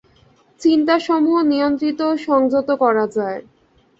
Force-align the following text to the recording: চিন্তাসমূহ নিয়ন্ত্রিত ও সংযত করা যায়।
চিন্তাসমূহ 0.61 1.37
নিয়ন্ত্রিত 1.43 1.99
ও 2.03 2.13
সংযত 2.25 2.69
করা 2.83 3.05
যায়। 3.07 3.39